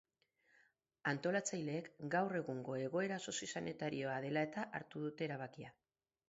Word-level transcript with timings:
Antolatzaileek 1.11 1.89
gaur 2.15 2.37
egungo 2.39 2.77
egoera 2.85 3.19
soziosanitarioa 3.33 4.17
dela-eta 4.25 4.65
hartu 4.81 5.05
dute 5.07 5.29
erabakia. 5.29 5.77